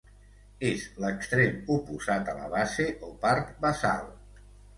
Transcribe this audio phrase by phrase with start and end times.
[0.69, 4.11] És l'extrem oposat a la base o part basal.